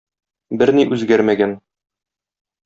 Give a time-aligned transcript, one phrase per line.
[0.61, 1.55] Берни үзгәрмәгән.